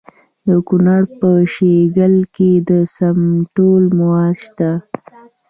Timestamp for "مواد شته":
3.97-4.71